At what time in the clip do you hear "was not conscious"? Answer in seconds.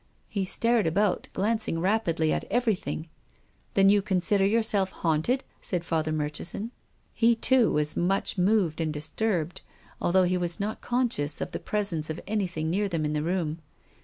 10.39-11.39